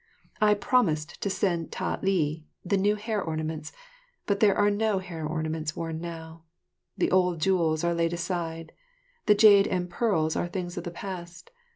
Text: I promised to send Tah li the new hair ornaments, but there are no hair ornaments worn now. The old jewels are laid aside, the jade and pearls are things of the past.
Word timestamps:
I 0.41 0.55
promised 0.55 1.21
to 1.21 1.29
send 1.29 1.71
Tah 1.71 1.99
li 2.01 2.43
the 2.65 2.75
new 2.75 2.95
hair 2.95 3.21
ornaments, 3.21 3.71
but 4.25 4.39
there 4.39 4.57
are 4.57 4.71
no 4.71 4.97
hair 4.97 5.27
ornaments 5.27 5.75
worn 5.75 6.01
now. 6.01 6.41
The 6.97 7.11
old 7.11 7.39
jewels 7.39 7.83
are 7.83 7.93
laid 7.93 8.13
aside, 8.13 8.71
the 9.27 9.35
jade 9.35 9.67
and 9.67 9.91
pearls 9.91 10.35
are 10.35 10.47
things 10.47 10.75
of 10.75 10.85
the 10.85 10.89
past. 10.89 11.51